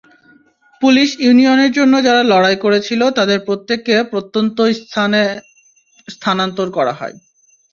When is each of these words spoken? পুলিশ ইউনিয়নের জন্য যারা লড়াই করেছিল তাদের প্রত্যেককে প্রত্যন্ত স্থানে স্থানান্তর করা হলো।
পুলিশ 0.81 1.09
ইউনিয়নের 1.19 1.71
জন্য 1.71 1.93
যারা 2.03 2.21
লড়াই 2.23 2.57
করেছিল 2.57 3.01
তাদের 3.09 3.39
প্রত্যেককে 3.39 3.95
প্রত্যন্ত 4.11 4.57
স্থানে 4.79 5.21
স্থানান্তর 6.07 6.67
করা 6.71 6.93
হলো। 6.93 7.17